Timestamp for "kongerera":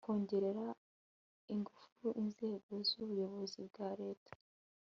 0.05-0.65